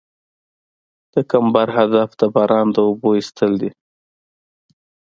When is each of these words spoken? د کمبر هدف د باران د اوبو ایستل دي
د 1.13 1.15
کمبر 1.31 1.67
هدف 1.77 2.09
د 2.19 2.21
باران 2.35 2.67
د 2.75 2.77
اوبو 2.87 3.09
ایستل 3.17 3.51
دي 3.61 3.71